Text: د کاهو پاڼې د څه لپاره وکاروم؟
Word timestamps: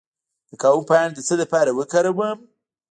د 0.49 0.51
کاهو 0.61 0.81
پاڼې 0.89 1.11
د 1.15 1.19
څه 1.27 1.33
لپاره 1.41 1.69
وکاروم؟ 1.79 2.39